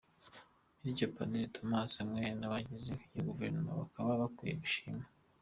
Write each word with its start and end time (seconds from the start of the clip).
Bityo, 0.81 1.05
Padiri 1.15 1.53
Thomas 1.55 1.89
hamwe 2.01 2.23
n’abagize 2.39 2.93
iyo 3.11 3.21
Guverinoma 3.29 3.71
bakaba 3.81 4.21
bakwiye 4.21 4.55
gushimwa! 4.63 5.05